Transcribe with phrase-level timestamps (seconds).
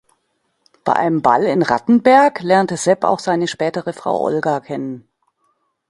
[0.83, 5.07] Bei einem Ball in Rattenberg lernte Sepp auch seine spätere Frau Olga kennen.